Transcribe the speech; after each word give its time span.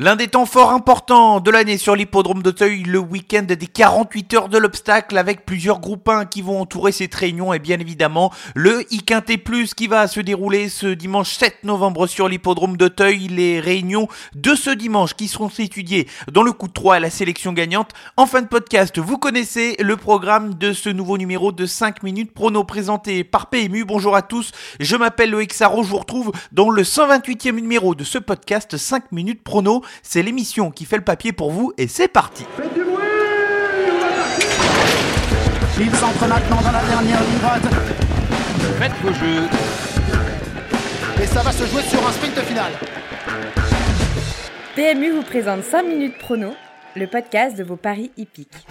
L'un 0.00 0.14
des 0.14 0.28
temps 0.28 0.46
forts 0.46 0.70
importants 0.70 1.40
de 1.40 1.50
l'année 1.50 1.76
sur 1.76 1.96
l'hippodrome 1.96 2.40
d'Auteuil, 2.40 2.84
le 2.84 3.00
week-end 3.00 3.42
des 3.42 3.56
48 3.56 4.34
heures 4.34 4.48
de 4.48 4.56
l'obstacle 4.56 5.18
avec 5.18 5.44
plusieurs 5.44 5.80
groupes 5.80 6.08
1 6.08 6.26
qui 6.26 6.40
vont 6.40 6.60
entourer 6.60 6.92
cette 6.92 7.16
réunion 7.16 7.52
et 7.52 7.58
bien 7.58 7.80
évidemment 7.80 8.32
le 8.54 8.86
IQT 8.92 9.38
Plus 9.44 9.74
qui 9.74 9.88
va 9.88 10.06
se 10.06 10.20
dérouler 10.20 10.68
ce 10.68 10.86
dimanche 10.86 11.34
7 11.34 11.64
novembre 11.64 12.06
sur 12.06 12.28
l'hippodrome 12.28 12.76
d'Auteuil. 12.76 13.26
Les 13.26 13.58
réunions 13.58 14.06
de 14.36 14.54
ce 14.54 14.70
dimanche 14.70 15.14
qui 15.14 15.26
seront 15.26 15.48
étudiées 15.48 16.06
dans 16.30 16.44
le 16.44 16.52
coup 16.52 16.68
de 16.68 16.72
3 16.74 16.94
à 16.94 17.00
la 17.00 17.10
sélection 17.10 17.52
gagnante. 17.52 17.90
En 18.16 18.26
fin 18.26 18.42
de 18.42 18.46
podcast, 18.46 19.00
vous 19.00 19.18
connaissez 19.18 19.74
le 19.80 19.96
programme 19.96 20.54
de 20.54 20.72
ce 20.72 20.90
nouveau 20.90 21.18
numéro 21.18 21.50
de 21.50 21.66
5 21.66 22.04
minutes 22.04 22.32
prono 22.32 22.62
présenté 22.62 23.24
par 23.24 23.50
PMU. 23.50 23.84
Bonjour 23.84 24.14
à 24.14 24.22
tous, 24.22 24.52
je 24.78 24.94
m'appelle 24.94 25.30
Loïc 25.30 25.52
Sarro, 25.52 25.82
je 25.82 25.88
vous 25.88 25.98
retrouve 25.98 26.30
dans 26.52 26.70
le 26.70 26.84
128e 26.84 27.56
numéro 27.56 27.96
de 27.96 28.04
ce 28.04 28.18
podcast 28.18 28.76
5 28.76 29.10
minutes 29.10 29.42
prono 29.42 29.82
c'est 30.02 30.22
l'émission 30.22 30.70
qui 30.70 30.84
fait 30.84 30.96
le 30.96 31.04
papier 31.04 31.32
pour 31.32 31.50
vous 31.50 31.72
et 31.78 31.88
c'est 31.88 32.08
parti. 32.08 32.44
Faites 32.56 32.74
du 32.74 32.84
bruit 32.84 32.96
Ils 35.78 36.04
entrent 36.04 36.28
maintenant 36.28 36.60
dans 36.62 36.72
la 36.72 36.82
dernière 36.84 37.20
ligne 37.20 37.38
droite. 37.40 37.62
Faites 38.78 38.92
vos 39.02 39.12
jeux. 39.12 39.48
Et 41.22 41.26
ça 41.26 41.42
va 41.42 41.52
se 41.52 41.66
jouer 41.66 41.82
sur 41.82 42.06
un 42.06 42.12
sprint 42.12 42.38
final. 42.40 42.72
PMU 44.76 45.10
vous 45.10 45.22
présente 45.22 45.64
5 45.64 45.82
minutes 45.82 46.18
prono, 46.18 46.54
le 46.94 47.06
podcast 47.06 47.56
de 47.56 47.64
vos 47.64 47.76
paris 47.76 48.12
hippiques. 48.16 48.64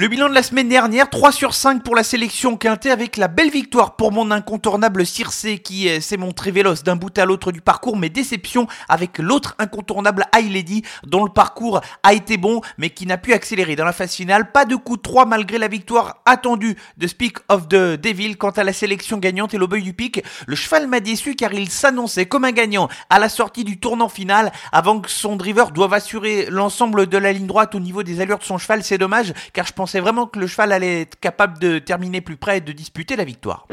Le 0.00 0.08
bilan 0.08 0.30
de 0.30 0.34
la 0.34 0.42
semaine 0.42 0.70
dernière, 0.70 1.10
3 1.10 1.30
sur 1.30 1.52
5 1.52 1.82
pour 1.82 1.94
la 1.94 2.02
sélection 2.02 2.56
quintée 2.56 2.90
avec 2.90 3.18
la 3.18 3.28
belle 3.28 3.50
victoire 3.50 3.96
pour 3.96 4.12
mon 4.12 4.30
incontournable 4.30 5.04
Circe 5.04 5.46
qui 5.62 5.90
euh, 5.90 6.00
s'est 6.00 6.16
montré 6.16 6.50
véloce 6.50 6.82
d'un 6.82 6.96
bout 6.96 7.18
à 7.18 7.26
l'autre 7.26 7.52
du 7.52 7.60
parcours, 7.60 7.98
mais 7.98 8.08
déception 8.08 8.66
avec 8.88 9.18
l'autre 9.18 9.56
incontournable 9.58 10.24
High 10.34 10.50
Lady 10.50 10.84
dont 11.06 11.22
le 11.22 11.30
parcours 11.30 11.82
a 12.02 12.14
été 12.14 12.38
bon 12.38 12.62
mais 12.78 12.88
qui 12.88 13.04
n'a 13.04 13.18
pu 13.18 13.34
accélérer 13.34 13.76
dans 13.76 13.84
la 13.84 13.92
phase 13.92 14.14
finale. 14.14 14.52
Pas 14.52 14.64
de 14.64 14.74
coup 14.74 14.96
de 14.96 15.02
3 15.02 15.26
malgré 15.26 15.58
la 15.58 15.68
victoire 15.68 16.22
attendue 16.24 16.78
de 16.96 17.06
Speak 17.06 17.36
of 17.50 17.68
the 17.68 18.00
Devil. 18.00 18.38
Quant 18.38 18.52
à 18.52 18.64
la 18.64 18.72
sélection 18.72 19.18
gagnante 19.18 19.52
et 19.52 19.58
l'obeuil 19.58 19.82
du 19.82 19.92
pic, 19.92 20.24
le 20.46 20.56
cheval 20.56 20.86
m'a 20.86 21.00
déçu 21.00 21.34
car 21.34 21.52
il 21.52 21.68
s'annonçait 21.68 22.24
comme 22.24 22.46
un 22.46 22.52
gagnant 22.52 22.88
à 23.10 23.18
la 23.18 23.28
sortie 23.28 23.64
du 23.64 23.78
tournant 23.78 24.08
final 24.08 24.50
avant 24.72 24.98
que 24.98 25.10
son 25.10 25.36
driver 25.36 25.72
doive 25.72 25.92
assurer 25.92 26.46
l'ensemble 26.48 27.06
de 27.06 27.18
la 27.18 27.34
ligne 27.34 27.46
droite 27.46 27.74
au 27.74 27.80
niveau 27.80 28.02
des 28.02 28.22
allures 28.22 28.38
de 28.38 28.44
son 28.44 28.56
cheval. 28.56 28.82
C'est 28.82 28.96
dommage 28.96 29.34
car 29.52 29.66
je 29.66 29.74
pense 29.74 29.89
pensais 29.90 29.98
vraiment 29.98 30.28
que 30.28 30.38
le 30.38 30.46
cheval 30.46 30.70
allait 30.70 31.00
être 31.00 31.18
capable 31.18 31.58
de 31.58 31.80
terminer 31.80 32.20
plus 32.20 32.36
près 32.36 32.58
et 32.58 32.60
de 32.60 32.70
disputer 32.70 33.16
la 33.16 33.24
victoire. 33.24 33.66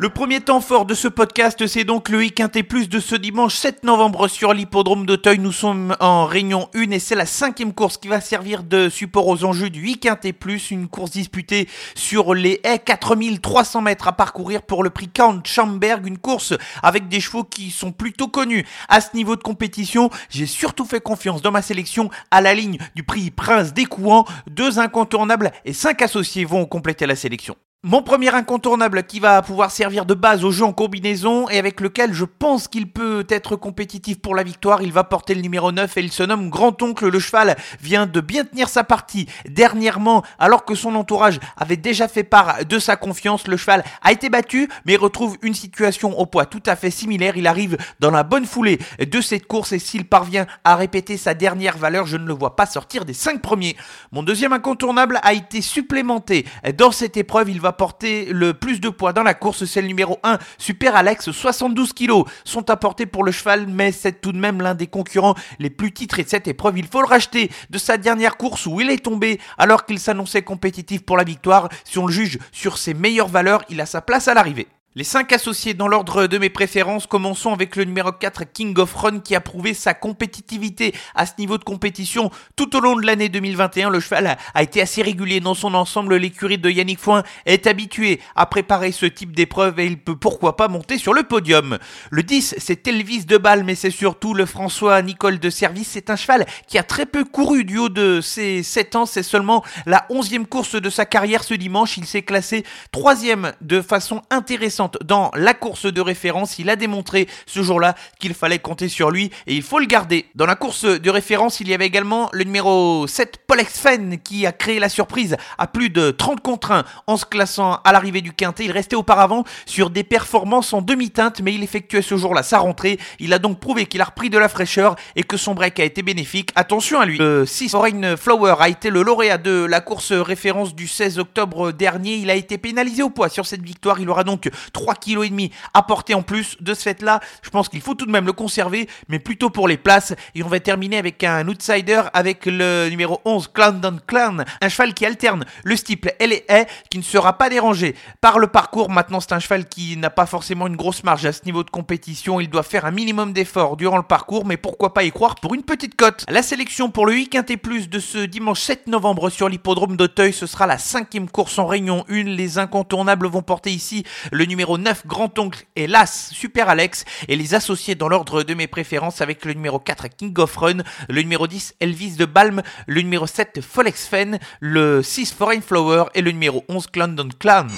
Le 0.00 0.10
premier 0.10 0.40
temps 0.40 0.60
fort 0.60 0.86
de 0.86 0.94
ce 0.94 1.08
podcast, 1.08 1.66
c'est 1.66 1.82
donc 1.82 2.08
le 2.08 2.18
week 2.18 2.40
plus 2.68 2.88
de 2.88 3.00
ce 3.00 3.16
dimanche 3.16 3.56
7 3.56 3.82
novembre 3.82 4.28
sur 4.28 4.54
l'hippodrome 4.54 5.06
d'Auteuil. 5.06 5.40
Nous 5.40 5.50
sommes 5.50 5.96
en 5.98 6.24
réunion 6.24 6.68
1 6.76 6.92
et 6.92 7.00
c'est 7.00 7.16
la 7.16 7.26
cinquième 7.26 7.72
course 7.72 7.96
qui 7.96 8.06
va 8.06 8.20
servir 8.20 8.62
de 8.62 8.88
support 8.88 9.26
aux 9.26 9.42
enjeux 9.42 9.70
du 9.70 9.82
week 9.82 10.08
plus. 10.38 10.70
Une 10.70 10.86
course 10.86 11.10
disputée 11.10 11.68
sur 11.96 12.32
les 12.34 12.60
haies, 12.62 12.78
4300 12.78 13.80
mètres 13.80 14.06
à 14.06 14.12
parcourir 14.12 14.62
pour 14.62 14.84
le 14.84 14.90
prix 14.90 15.08
Count 15.08 15.40
Schamberg. 15.42 16.06
Une 16.06 16.18
course 16.18 16.54
avec 16.84 17.08
des 17.08 17.18
chevaux 17.18 17.42
qui 17.42 17.72
sont 17.72 17.90
plutôt 17.90 18.28
connus 18.28 18.64
à 18.88 19.00
ce 19.00 19.16
niveau 19.16 19.34
de 19.34 19.42
compétition. 19.42 20.10
J'ai 20.30 20.46
surtout 20.46 20.84
fait 20.84 21.00
confiance 21.00 21.42
dans 21.42 21.50
ma 21.50 21.60
sélection 21.60 22.08
à 22.30 22.40
la 22.40 22.54
ligne 22.54 22.78
du 22.94 23.02
prix 23.02 23.32
Prince 23.32 23.74
des 23.74 23.86
Couans. 23.86 24.26
Deux 24.48 24.78
incontournables 24.78 25.50
et 25.64 25.72
cinq 25.72 26.02
associés 26.02 26.44
vont 26.44 26.66
compléter 26.66 27.04
la 27.04 27.16
sélection. 27.16 27.56
Mon 27.84 28.02
premier 28.02 28.34
incontournable 28.34 29.04
qui 29.04 29.20
va 29.20 29.40
pouvoir 29.40 29.70
servir 29.70 30.04
de 30.04 30.14
base 30.14 30.44
au 30.44 30.50
jeu 30.50 30.64
en 30.64 30.72
combinaison 30.72 31.48
et 31.48 31.60
avec 31.60 31.80
lequel 31.80 32.12
je 32.12 32.24
pense 32.24 32.66
qu'il 32.66 32.90
peut 32.90 33.24
être 33.28 33.54
compétitif 33.54 34.20
pour 34.20 34.34
la 34.34 34.42
victoire, 34.42 34.82
il 34.82 34.92
va 34.92 35.04
porter 35.04 35.32
le 35.32 35.42
numéro 35.42 35.70
9 35.70 35.96
et 35.96 36.00
il 36.00 36.10
se 36.10 36.24
nomme 36.24 36.50
Grand-Oncle. 36.50 37.08
Le 37.08 37.20
cheval 37.20 37.56
vient 37.80 38.06
de 38.06 38.20
bien 38.20 38.44
tenir 38.44 38.68
sa 38.68 38.82
partie 38.82 39.28
dernièrement 39.48 40.24
alors 40.40 40.64
que 40.64 40.74
son 40.74 40.96
entourage 40.96 41.38
avait 41.56 41.76
déjà 41.76 42.08
fait 42.08 42.24
part 42.24 42.64
de 42.64 42.80
sa 42.80 42.96
confiance. 42.96 43.46
Le 43.46 43.56
cheval 43.56 43.84
a 44.02 44.10
été 44.10 44.28
battu 44.28 44.68
mais 44.84 44.96
retrouve 44.96 45.38
une 45.42 45.54
situation 45.54 46.18
au 46.18 46.26
poids 46.26 46.46
tout 46.46 46.62
à 46.66 46.74
fait 46.74 46.90
similaire. 46.90 47.36
Il 47.36 47.46
arrive 47.46 47.76
dans 48.00 48.10
la 48.10 48.24
bonne 48.24 48.46
foulée 48.46 48.80
de 48.98 49.20
cette 49.20 49.46
course 49.46 49.70
et 49.70 49.78
s'il 49.78 50.04
parvient 50.04 50.48
à 50.64 50.74
répéter 50.74 51.16
sa 51.16 51.34
dernière 51.34 51.78
valeur, 51.78 52.06
je 52.08 52.16
ne 52.16 52.26
le 52.26 52.34
vois 52.34 52.56
pas 52.56 52.66
sortir 52.66 53.04
des 53.04 53.14
5 53.14 53.40
premiers. 53.40 53.76
Mon 54.10 54.24
deuxième 54.24 54.52
incontournable 54.52 55.20
a 55.22 55.32
été 55.32 55.62
supplémenté 55.62 56.44
dans 56.76 56.90
cette 56.90 57.16
épreuve. 57.16 57.50
Porter 57.72 58.26
le 58.32 58.54
plus 58.54 58.80
de 58.80 58.88
poids 58.88 59.12
dans 59.12 59.22
la 59.22 59.34
course, 59.34 59.64
c'est 59.64 59.80
le 59.82 59.88
numéro 59.88 60.18
1, 60.22 60.38
Super 60.58 60.96
Alex, 60.96 61.30
72 61.30 61.92
kilos 61.92 62.24
sont 62.44 62.70
apportés 62.70 63.06
pour 63.06 63.24
le 63.24 63.32
cheval, 63.32 63.66
mais 63.66 63.92
c'est 63.92 64.20
tout 64.20 64.32
de 64.32 64.38
même 64.38 64.60
l'un 64.60 64.74
des 64.74 64.86
concurrents 64.86 65.34
les 65.58 65.70
plus 65.70 65.92
titrés 65.92 66.24
de 66.24 66.28
cette 66.28 66.48
épreuve. 66.48 66.78
Il 66.78 66.86
faut 66.86 67.00
le 67.00 67.06
racheter 67.06 67.50
de 67.70 67.78
sa 67.78 67.96
dernière 67.96 68.36
course 68.36 68.66
où 68.66 68.80
il 68.80 68.90
est 68.90 69.04
tombé 69.04 69.40
alors 69.56 69.86
qu'il 69.86 69.98
s'annonçait 69.98 70.42
compétitif 70.42 71.04
pour 71.04 71.16
la 71.16 71.24
victoire. 71.24 71.68
Si 71.84 71.98
on 71.98 72.06
le 72.06 72.12
juge 72.12 72.38
sur 72.52 72.78
ses 72.78 72.94
meilleures 72.94 73.28
valeurs, 73.28 73.62
il 73.68 73.80
a 73.80 73.86
sa 73.86 74.00
place 74.00 74.28
à 74.28 74.34
l'arrivée. 74.34 74.68
Les 74.94 75.04
5 75.04 75.30
associés 75.34 75.74
dans 75.74 75.86
l'ordre 75.86 76.26
de 76.26 76.38
mes 76.38 76.48
préférences, 76.48 77.06
commençons 77.06 77.52
avec 77.52 77.76
le 77.76 77.84
numéro 77.84 78.10
4 78.10 78.44
King 78.54 78.76
of 78.78 78.94
Run 78.94 79.20
qui 79.20 79.34
a 79.34 79.40
prouvé 79.40 79.74
sa 79.74 79.92
compétitivité 79.92 80.94
à 81.14 81.26
ce 81.26 81.32
niveau 81.38 81.58
de 81.58 81.62
compétition 81.62 82.30
tout 82.56 82.74
au 82.74 82.80
long 82.80 82.96
de 82.96 83.04
l'année 83.04 83.28
2021. 83.28 83.90
Le 83.90 84.00
cheval 84.00 84.38
a 84.54 84.62
été 84.62 84.80
assez 84.80 85.02
régulier 85.02 85.40
dans 85.40 85.52
son 85.52 85.74
ensemble. 85.74 86.16
L'écurie 86.16 86.56
de 86.56 86.70
Yannick 86.70 87.00
Foin 87.00 87.22
est 87.44 87.66
habituée 87.66 88.18
à 88.34 88.46
préparer 88.46 88.90
ce 88.90 89.04
type 89.04 89.36
d'épreuve 89.36 89.78
et 89.78 89.84
il 89.84 89.98
peut 89.98 90.16
pourquoi 90.16 90.56
pas 90.56 90.68
monter 90.68 90.96
sur 90.96 91.12
le 91.12 91.22
podium. 91.22 91.76
Le 92.10 92.22
10 92.22 92.54
c'est 92.56 92.88
Elvis 92.88 93.26
de 93.26 93.36
Balle 93.36 93.64
mais 93.64 93.74
c'est 93.74 93.90
surtout 93.90 94.32
le 94.32 94.46
François 94.46 95.02
Nicole 95.02 95.38
de 95.38 95.50
Service. 95.50 95.90
C'est 95.92 96.08
un 96.08 96.16
cheval 96.16 96.46
qui 96.66 96.78
a 96.78 96.82
très 96.82 97.04
peu 97.04 97.24
couru 97.24 97.64
du 97.64 97.76
haut 97.76 97.90
de 97.90 98.22
ses 98.22 98.62
7 98.62 98.96
ans. 98.96 99.06
C'est 99.06 99.22
seulement 99.22 99.62
la 99.84 100.06
11e 100.08 100.46
course 100.46 100.76
de 100.76 100.88
sa 100.88 101.04
carrière 101.04 101.44
ce 101.44 101.52
dimanche. 101.52 101.98
Il 101.98 102.06
s'est 102.06 102.22
classé 102.22 102.64
3 102.92 103.16
de 103.60 103.82
façon 103.82 104.22
intéressante 104.30 104.77
dans 105.04 105.30
la 105.34 105.54
course 105.54 105.86
de 105.86 106.00
référence. 106.00 106.58
Il 106.58 106.70
a 106.70 106.76
démontré 106.76 107.28
ce 107.46 107.62
jour-là 107.62 107.94
qu'il 108.18 108.34
fallait 108.34 108.58
compter 108.58 108.88
sur 108.88 109.10
lui 109.10 109.30
et 109.46 109.54
il 109.54 109.62
faut 109.62 109.78
le 109.78 109.86
garder. 109.86 110.26
Dans 110.34 110.46
la 110.46 110.54
course 110.54 110.84
de 110.84 111.10
référence, 111.10 111.60
il 111.60 111.68
y 111.68 111.74
avait 111.74 111.86
également 111.86 112.28
le 112.32 112.44
numéro 112.44 113.06
7, 113.06 113.40
Polex 113.46 113.78
Fenn, 113.78 114.18
qui 114.18 114.46
a 114.46 114.52
créé 114.52 114.78
la 114.78 114.88
surprise 114.88 115.36
à 115.58 115.66
plus 115.66 115.90
de 115.90 116.10
30 116.10 116.40
contre 116.40 116.72
1 116.72 116.84
en 117.06 117.16
se 117.16 117.24
classant 117.24 117.80
à 117.84 117.92
l'arrivée 117.92 118.20
du 118.20 118.32
quintet. 118.32 118.64
Il 118.64 118.72
restait 118.72 118.96
auparavant 118.96 119.44
sur 119.66 119.90
des 119.90 120.04
performances 120.04 120.72
en 120.72 120.82
demi-teinte, 120.82 121.40
mais 121.40 121.54
il 121.54 121.62
effectuait 121.62 122.02
ce 122.02 122.16
jour-là 122.16 122.42
sa 122.42 122.58
rentrée. 122.58 122.98
Il 123.18 123.32
a 123.32 123.38
donc 123.38 123.60
prouvé 123.60 123.86
qu'il 123.86 124.00
a 124.00 124.04
repris 124.04 124.30
de 124.30 124.38
la 124.38 124.48
fraîcheur 124.48 124.96
et 125.16 125.22
que 125.22 125.36
son 125.36 125.54
break 125.54 125.80
a 125.80 125.84
été 125.84 126.02
bénéfique. 126.02 126.50
Attention 126.54 127.00
à 127.00 127.06
lui. 127.06 127.18
Le 127.18 127.46
6, 127.46 127.70
Foreign 127.70 128.16
Flower, 128.16 128.56
a 128.60 128.68
été 128.68 128.90
le 128.90 129.02
lauréat 129.02 129.38
de 129.38 129.64
la 129.64 129.80
course 129.80 130.12
référence 130.12 130.74
du 130.74 130.88
16 130.88 131.18
octobre 131.18 131.72
dernier. 131.72 132.16
Il 132.16 132.30
a 132.30 132.34
été 132.34 132.58
pénalisé 132.58 133.02
au 133.02 133.10
poids 133.10 133.28
sur 133.28 133.46
cette 133.46 133.62
victoire. 133.62 134.00
Il 134.00 134.10
aura 134.10 134.24
donc 134.24 134.50
3 134.72 134.94
kg 134.94 135.24
et 135.24 135.28
demi 135.30 135.50
apporté 135.74 136.14
en 136.14 136.22
plus 136.22 136.56
de 136.60 136.74
ce 136.74 136.82
fait 136.82 137.02
là. 137.02 137.20
Je 137.42 137.50
pense 137.50 137.68
qu'il 137.68 137.80
faut 137.80 137.94
tout 137.94 138.06
de 138.06 138.10
même 138.10 138.26
le 138.26 138.32
conserver, 138.32 138.88
mais 139.08 139.18
plutôt 139.18 139.50
pour 139.50 139.68
les 139.68 139.76
places. 139.76 140.14
Et 140.34 140.42
on 140.42 140.48
va 140.48 140.60
terminer 140.60 140.98
avec 140.98 141.24
un 141.24 141.46
outsider 141.48 142.02
avec 142.12 142.46
le 142.46 142.88
numéro 142.88 143.20
11, 143.24 143.48
Clan 143.52 143.80
Clan, 144.06 144.38
un 144.60 144.68
cheval 144.68 144.94
qui 144.94 145.06
alterne 145.06 145.44
le 145.64 145.76
steeple 145.76 146.14
et 146.20 146.26
les 146.26 146.44
haies, 146.48 146.66
qui 146.90 146.98
ne 146.98 147.02
sera 147.02 147.38
pas 147.38 147.48
dérangé 147.48 147.94
par 148.20 148.38
le 148.38 148.46
parcours. 148.46 148.90
Maintenant, 148.90 149.20
c'est 149.20 149.32
un 149.32 149.38
cheval 149.38 149.68
qui 149.68 149.96
n'a 149.96 150.10
pas 150.10 150.26
forcément 150.26 150.66
une 150.66 150.76
grosse 150.76 151.04
marge 151.04 151.24
à 151.26 151.32
ce 151.32 151.44
niveau 151.44 151.64
de 151.64 151.70
compétition. 151.70 152.40
Il 152.40 152.50
doit 152.50 152.62
faire 152.62 152.84
un 152.84 152.90
minimum 152.90 153.32
d'efforts 153.32 153.76
durant 153.76 153.96
le 153.96 154.02
parcours, 154.02 154.44
mais 154.46 154.56
pourquoi 154.56 154.94
pas 154.94 155.04
y 155.04 155.10
croire 155.10 155.36
pour 155.36 155.54
une 155.54 155.62
petite 155.62 155.96
cote. 155.96 156.24
La 156.28 156.42
sélection 156.42 156.90
pour 156.90 157.06
le 157.06 157.12
week-end 157.12 157.44
et 157.48 157.56
plus 157.56 157.88
de 157.88 157.98
ce 157.98 158.18
dimanche 158.18 158.60
7 158.60 158.86
novembre 158.86 159.30
sur 159.30 159.48
l'hippodrome 159.48 159.96
d'Auteuil, 159.96 160.32
ce 160.32 160.46
sera 160.46 160.66
la 160.66 160.78
cinquième 160.78 161.28
course 161.28 161.58
en 161.58 161.66
réunion 161.66 162.04
1. 162.08 162.24
Les 162.24 162.58
incontournables 162.58 163.26
vont 163.26 163.42
porter 163.42 163.70
ici 163.70 164.04
le 164.32 164.44
numéro 164.44 164.57
9, 164.66 165.06
Grand-Oncle 165.06 165.64
et 165.76 165.86
l'As, 165.86 166.30
Super 166.32 166.68
Alex, 166.68 167.04
et 167.28 167.36
les 167.36 167.54
associer 167.54 167.94
dans 167.94 168.08
l'ordre 168.08 168.42
de 168.42 168.54
mes 168.54 168.66
préférences 168.66 169.20
avec 169.20 169.44
le 169.44 169.52
numéro 169.52 169.78
4, 169.78 170.08
King 170.08 170.34
of 170.38 170.56
Run, 170.56 170.78
le 171.08 171.22
numéro 171.22 171.46
10, 171.46 171.76
Elvis 171.80 172.16
de 172.16 172.24
Balm, 172.24 172.62
le 172.86 173.02
numéro 173.02 173.26
7, 173.26 173.60
Folex 173.60 174.06
Fen, 174.06 174.38
le 174.60 175.02
6, 175.02 175.32
Foreign 175.32 175.62
Flower 175.62 176.04
et 176.14 176.22
le 176.22 176.32
numéro 176.32 176.64
11, 176.68 176.88
Clandon 176.88 177.28
Clan. 177.38 177.68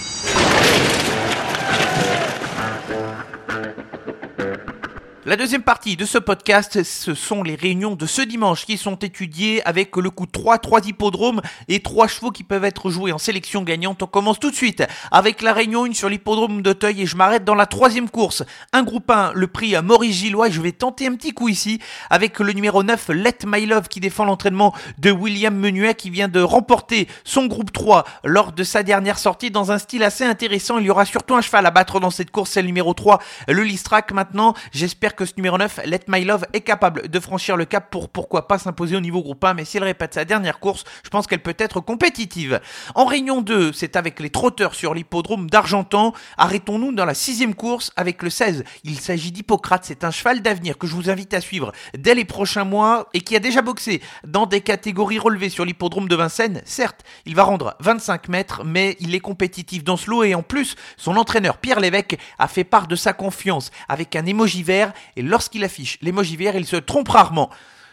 La 5.31 5.37
deuxième 5.37 5.63
partie 5.63 5.97
de 5.97 6.05
ce 6.07 6.19
podcast, 6.19 6.83
ce 6.83 7.15
sont 7.15 7.45
les 7.45 7.55
réunions 7.55 7.95
de 7.95 8.05
ce 8.05 8.21
dimanche 8.21 8.67
qui 8.67 8.77
sont 8.77 8.97
étudiées 8.97 9.65
avec 9.65 9.95
le 9.95 10.11
coup 10.11 10.27
de 10.27 10.33
3, 10.33 10.59
3 10.59 10.89
hippodromes 10.89 11.41
et 11.69 11.79
3 11.79 12.09
chevaux 12.09 12.33
qui 12.33 12.43
peuvent 12.43 12.65
être 12.65 12.91
joués 12.91 13.13
en 13.13 13.19
sélection 13.19 13.63
gagnante. 13.63 14.03
On 14.03 14.09
commence 14.09 14.41
tout 14.41 14.51
de 14.51 14.57
suite 14.57 14.83
avec 15.13 15.41
la 15.41 15.53
réunion 15.53 15.85
1 15.85 15.93
sur 15.93 16.09
l'hippodrome 16.09 16.63
d'Auteuil 16.63 17.03
et 17.03 17.07
je 17.07 17.17
m'arrête 17.17 17.45
dans 17.45 17.55
la 17.55 17.67
troisième 17.67 18.11
course. 18.11 18.43
Un 18.73 18.83
groupe 18.83 19.09
1, 19.09 19.31
le 19.37 19.47
prix 19.47 19.77
à 19.77 19.83
Maurice 19.83 20.17
Gillois 20.17 20.51
je 20.51 20.61
vais 20.61 20.73
tenter 20.73 21.07
un 21.07 21.15
petit 21.15 21.31
coup 21.31 21.49
ici 21.49 21.79
avec 22.11 22.41
le 22.41 22.53
numéro 22.53 22.83
9, 22.83 23.11
Let 23.11 23.47
My 23.47 23.67
Love 23.67 23.87
qui 23.87 24.01
défend 24.01 24.25
l'entraînement 24.25 24.75
de 24.99 25.13
William 25.13 25.55
Menuet 25.55 25.95
qui 25.95 26.11
vient 26.11 26.27
de 26.27 26.41
remporter 26.41 27.07
son 27.23 27.47
groupe 27.47 27.71
3 27.71 28.05
lors 28.25 28.51
de 28.51 28.65
sa 28.65 28.83
dernière 28.83 29.21
sortie 29.21 29.53
dans 29.53 29.71
un 29.71 29.79
style 29.79 30.03
assez 30.03 30.25
intéressant. 30.25 30.79
Il 30.79 30.87
y 30.87 30.91
aura 30.91 31.05
surtout 31.05 31.37
un 31.37 31.41
cheval 31.41 31.67
à 31.67 31.71
battre 31.71 32.01
dans 32.01 32.11
cette 32.11 32.33
course, 32.33 32.51
c'est 32.51 32.63
le 32.63 32.67
numéro 32.67 32.95
3, 32.95 33.21
le 33.47 33.63
Listrac 33.63 34.11
maintenant. 34.11 34.55
J'espère 34.73 35.15
que 35.15 35.20
ce 35.25 35.35
numéro 35.37 35.59
9, 35.59 35.81
Let 35.87 36.01
My 36.09 36.25
Love, 36.25 36.47
est 36.53 36.61
capable 36.61 37.09
de 37.09 37.21
franchir 37.21 37.57
le 37.57 37.65
cap 37.65 37.91
pour 37.91 38.09
pourquoi 38.09 38.49
pas 38.49 38.59
s'imposer 38.59 38.97
au 38.97 39.01
niveau 39.01 39.23
groupe 39.23 39.45
1, 39.45 39.55
mais 39.55 39.65
si 39.65 39.77
elle 39.77 39.85
répète 39.85 40.15
sa 40.15 40.25
dernière 40.25 40.61
course, 40.61 40.85
je 41.05 41.11
pense 41.11 41.27
qu'elle 41.27 41.43
peut 41.43 41.57
être 41.59 41.81
compétitive. 41.81 42.61
En 42.95 43.05
réunion 43.05 43.41
2, 43.43 43.73
c'est 43.73 43.97
avec 43.97 44.21
les 44.21 44.31
trotteurs 44.31 44.75
sur 44.75 44.95
l'hippodrome 44.95 45.49
d'Argentan. 45.49 46.13
Arrêtons-nous 46.37 46.93
dans 46.93 47.05
la 47.05 47.15
sixième 47.15 47.55
course 47.55 47.93
avec 47.97 48.23
le 48.23 48.31
16. 48.31 48.65
Il 48.85 49.01
s'agit 49.01 49.33
d'Hippocrate, 49.33 49.85
c'est 49.85 50.05
un 50.05 50.11
cheval 50.11 50.43
d'avenir 50.43 50.79
que 50.79 50.87
je 50.87 50.95
vous 50.95 51.11
invite 51.11 51.35
à 51.35 51.41
suivre 51.41 51.73
dès 51.97 52.15
les 52.15 52.25
prochains 52.25 52.65
mois 52.65 53.09
et 53.15 53.21
qui 53.21 53.37
a 53.37 53.41
déjà 53.41 53.63
boxé 53.63 54.03
dans 54.25 54.47
des 54.47 54.61
catégories 54.61 55.19
relevées 55.19 55.51
sur 55.51 55.65
l'hippodrome 55.65 56.09
de 56.09 56.17
Vincennes. 56.17 56.63
Certes, 56.65 57.05
il 57.27 57.35
va 57.35 57.45
rendre 57.45 57.75
25 57.81 58.29
mètres, 58.29 58.63
mais 58.65 58.97
il 59.01 59.15
est 59.15 59.21
compétitif 59.21 59.85
dans 59.85 59.97
ce 59.97 60.11
lot 60.11 60.25
et 60.25 60.35
en 60.35 60.43
plus, 60.43 60.77
son 60.97 61.17
entraîneur 61.17 61.59
Pierre 61.59 61.81
Lévesque 61.81 62.17
a 62.39 62.49
fait 62.49 62.65
part 62.65 62.87
de 62.87 62.97
sa 62.97 63.13
confiance 63.13 63.71
avec 63.89 64.17
un 64.17 64.27
émoji 64.27 64.63
vert 64.63 64.93
et 65.17 65.23
lorsqu'il 65.23 65.65
affiche 65.65 65.99
l'émoji 66.03 66.37
vert, 66.37 66.57
il 66.57 66.67
se 66.67 66.77
trompe 66.77 67.09
rarement. 67.09 67.51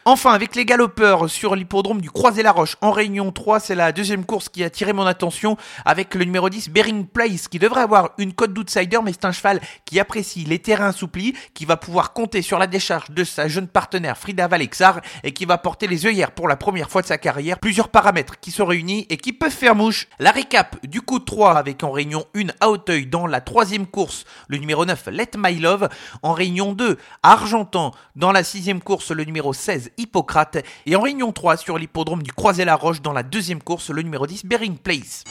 Enfin, 0.09 0.31
avec 0.31 0.55
les 0.55 0.63
galopeurs 0.63 1.29
sur 1.29 1.53
l'hippodrome 1.53 1.99
du 1.99 2.09
Croisé-la-Roche 2.09 2.77
en 2.79 2.91
Réunion 2.91 3.33
3, 3.33 3.59
c'est 3.59 3.75
la 3.75 3.91
deuxième 3.91 4.23
course 4.23 4.47
qui 4.47 4.63
a 4.63 4.67
attiré 4.67 4.93
mon 4.93 5.05
attention 5.05 5.57
avec 5.83 6.15
le 6.15 6.23
numéro 6.23 6.49
10, 6.49 6.69
Bering 6.69 7.05
Place, 7.05 7.49
qui 7.49 7.59
devrait 7.59 7.81
avoir 7.81 8.11
une 8.17 8.31
cote 8.31 8.53
d'outsider, 8.53 8.99
mais 9.03 9.11
c'est 9.11 9.25
un 9.25 9.33
cheval 9.33 9.59
qui 9.83 9.99
apprécie 9.99 10.45
les 10.45 10.59
terrains 10.59 10.87
assouplis, 10.87 11.33
qui 11.53 11.65
va 11.65 11.75
pouvoir 11.75 12.13
compter 12.13 12.41
sur 12.41 12.57
la 12.57 12.67
décharge 12.67 13.11
de 13.11 13.25
sa 13.25 13.49
jeune 13.49 13.67
partenaire 13.67 14.17
Frida 14.17 14.47
Valexar 14.47 15.01
et 15.25 15.33
qui 15.33 15.43
va 15.43 15.57
porter 15.57 15.87
les 15.87 16.05
œillères 16.05 16.31
pour 16.31 16.47
la 16.47 16.55
première 16.55 16.89
fois 16.89 17.01
de 17.01 17.07
sa 17.07 17.17
carrière. 17.17 17.59
Plusieurs 17.59 17.89
paramètres 17.89 18.39
qui 18.39 18.51
sont 18.51 18.65
réunis 18.65 19.07
et 19.09 19.17
qui 19.17 19.33
peuvent 19.33 19.51
faire 19.51 19.75
mouche. 19.75 20.07
La 20.19 20.31
récap 20.31 20.77
du 20.87 21.01
coup 21.01 21.19
de 21.19 21.25
3 21.25 21.57
avec 21.57 21.83
en 21.83 21.91
Réunion 21.91 22.23
1 22.33 22.45
à 22.61 22.69
Hauteuil 22.69 23.07
dans 23.07 23.27
la 23.27 23.41
troisième 23.41 23.85
course, 23.85 24.23
le 24.47 24.57
numéro 24.57 24.85
9, 24.85 25.07
Let 25.11 25.31
My 25.35 25.59
Love. 25.59 25.89
En 26.23 26.31
Réunion 26.31 26.71
2, 26.71 26.97
à 27.23 27.33
Argentan 27.33 27.91
dans 28.15 28.31
la 28.31 28.45
sixième 28.45 28.79
course, 28.79 29.11
le 29.11 29.25
numéro 29.25 29.51
16, 29.51 29.91
Hippocrate. 29.97 30.57
Et 30.85 30.95
en 30.95 31.01
Réunion 31.01 31.31
3 31.31 31.57
sur 31.57 31.77
l'hippodrome 31.77 32.23
du 32.23 32.31
Croisé-la-Roche 32.31 33.01
dans 33.01 33.13
la 33.13 33.23
deuxième 33.23 33.61
course, 33.61 33.89
le 33.89 34.01
numéro 34.01 34.27
10, 34.27 34.45
Bering 34.45 34.77
Place. 34.77 35.23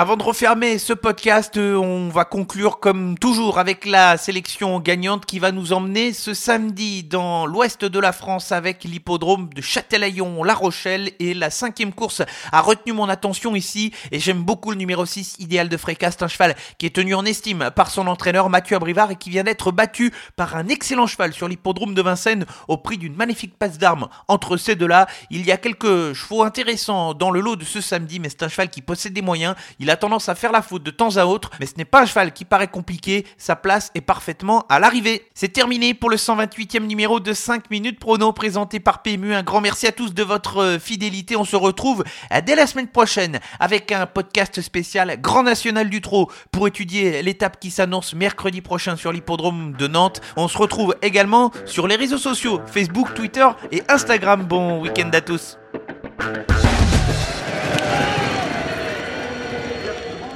Avant 0.00 0.16
de 0.16 0.22
refermer 0.22 0.78
ce 0.78 0.94
podcast, 0.94 1.58
euh, 1.58 1.76
on 1.76 2.08
va 2.08 2.24
conclure 2.24 2.80
comme 2.80 3.18
toujours 3.18 3.58
avec 3.58 3.84
la 3.84 4.16
sélection 4.16 4.80
gagnante 4.80 5.26
qui 5.26 5.38
va 5.38 5.52
nous 5.52 5.74
emmener 5.74 6.14
ce 6.14 6.32
samedi 6.32 7.02
dans 7.04 7.44
l'ouest 7.44 7.84
de 7.84 7.98
la 7.98 8.12
France 8.12 8.50
avec 8.50 8.84
l'hippodrome 8.84 9.50
de 9.52 9.60
Châtelaillon-La 9.60 10.54
Rochelle 10.54 11.10
et 11.18 11.34
la 11.34 11.50
cinquième 11.50 11.92
course 11.92 12.22
a 12.50 12.62
retenu 12.62 12.94
mon 12.94 13.10
attention 13.10 13.54
ici 13.54 13.92
et 14.10 14.20
j'aime 14.20 14.42
beaucoup 14.42 14.70
le 14.70 14.78
numéro 14.78 15.04
6 15.04 15.36
idéal 15.38 15.68
de 15.68 15.76
Frécast, 15.76 16.22
un 16.22 16.28
cheval 16.28 16.56
qui 16.78 16.86
est 16.86 16.96
tenu 16.96 17.14
en 17.14 17.26
estime 17.26 17.70
par 17.76 17.90
son 17.90 18.06
entraîneur 18.06 18.48
Mathieu 18.48 18.76
Abrivard 18.76 19.10
et 19.10 19.16
qui 19.16 19.28
vient 19.28 19.44
d'être 19.44 19.70
battu 19.70 20.14
par 20.34 20.56
un 20.56 20.68
excellent 20.68 21.08
cheval 21.08 21.34
sur 21.34 21.46
l'hippodrome 21.46 21.92
de 21.92 22.00
Vincennes 22.00 22.46
au 22.68 22.78
prix 22.78 22.96
d'une 22.96 23.16
magnifique 23.16 23.58
passe 23.58 23.76
d'armes 23.76 24.08
entre 24.28 24.56
ces 24.56 24.76
deux-là. 24.76 25.08
Il 25.28 25.44
y 25.44 25.52
a 25.52 25.58
quelques 25.58 26.14
chevaux 26.14 26.42
intéressants 26.42 27.12
dans 27.12 27.30
le 27.30 27.40
lot 27.40 27.56
de 27.56 27.66
ce 27.66 27.82
samedi 27.82 28.18
mais 28.18 28.30
c'est 28.30 28.44
un 28.44 28.48
cheval 28.48 28.70
qui 28.70 28.80
possède 28.80 29.12
des 29.12 29.20
moyens. 29.20 29.54
Il 29.78 29.89
a 29.90 29.96
tendance 29.96 30.28
à 30.28 30.34
faire 30.34 30.52
la 30.52 30.62
faute 30.62 30.82
de 30.82 30.90
temps 30.90 31.16
à 31.16 31.24
autre, 31.24 31.50
mais 31.60 31.66
ce 31.66 31.74
n'est 31.76 31.84
pas 31.84 32.02
un 32.02 32.06
cheval 32.06 32.32
qui 32.32 32.44
paraît 32.44 32.68
compliqué, 32.68 33.26
sa 33.38 33.56
place 33.56 33.90
est 33.94 34.00
parfaitement 34.00 34.64
à 34.68 34.78
l'arrivée. 34.78 35.26
C'est 35.34 35.52
terminé 35.52 35.94
pour 35.94 36.10
le 36.10 36.16
128e 36.16 36.86
numéro 36.86 37.20
de 37.20 37.32
5 37.32 37.70
minutes 37.70 37.98
prono 37.98 38.32
présenté 38.32 38.80
par 38.80 39.02
PMU. 39.02 39.34
Un 39.34 39.42
grand 39.42 39.60
merci 39.60 39.86
à 39.86 39.92
tous 39.92 40.14
de 40.14 40.22
votre 40.22 40.58
euh, 40.58 40.78
fidélité. 40.78 41.36
On 41.36 41.44
se 41.44 41.56
retrouve 41.56 42.04
euh, 42.32 42.40
dès 42.44 42.54
la 42.54 42.66
semaine 42.66 42.88
prochaine 42.88 43.40
avec 43.58 43.92
un 43.92 44.06
podcast 44.06 44.60
spécial 44.60 45.20
Grand 45.20 45.42
National 45.42 45.90
du 45.90 46.00
Trot 46.00 46.30
pour 46.52 46.66
étudier 46.68 47.22
l'étape 47.22 47.58
qui 47.60 47.70
s'annonce 47.70 48.14
mercredi 48.14 48.60
prochain 48.60 48.96
sur 48.96 49.12
l'hippodrome 49.12 49.72
de 49.72 49.86
Nantes. 49.86 50.20
On 50.36 50.48
se 50.48 50.58
retrouve 50.58 50.96
également 51.02 51.50
sur 51.66 51.86
les 51.86 51.96
réseaux 51.96 52.18
sociaux 52.18 52.60
Facebook, 52.66 53.14
Twitter 53.14 53.48
et 53.72 53.82
Instagram. 53.88 54.44
Bon 54.44 54.80
week-end 54.80 55.10
à 55.12 55.20
tous. 55.20 55.58